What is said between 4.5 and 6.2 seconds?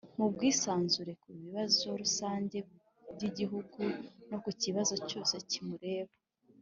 kibazo cyose kimureba